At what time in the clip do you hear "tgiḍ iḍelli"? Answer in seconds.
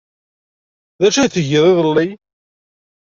1.29-2.07